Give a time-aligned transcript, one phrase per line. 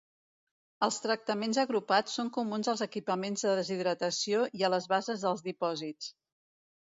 [0.85, 6.11] Els tractaments agrupats són comuns als equipaments de deshidratació i a les bases dels dipòsits.